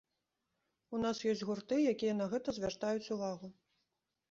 [0.97, 3.55] У нас ёсць гурты, якія на гэта звяртаюць увагу.